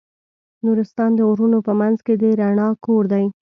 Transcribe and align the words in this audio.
نورستان 0.65 1.09
د 1.15 1.19
غرونو 1.29 1.59
په 1.67 1.73
منځ 1.79 1.97
کې 2.05 2.13
د 2.21 2.23
رڼا 2.39 2.67
کور 2.85 3.03
دی. 3.13 3.25